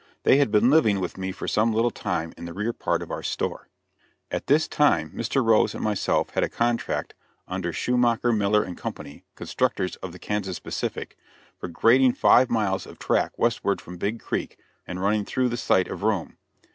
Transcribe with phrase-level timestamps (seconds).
[0.23, 3.11] They had been living with me for some little time in the rear part of
[3.11, 3.69] our "store."
[4.31, 5.45] At this time Mr.
[5.45, 7.13] Rose and myself had a contract
[7.47, 8.91] under Schumacher, Miller & Co.,
[9.35, 11.17] constructors of the Kansas Pacific,
[11.55, 15.87] for grading five miles of track westward from Big Creek, and running through the site
[15.87, 16.35] of Rome.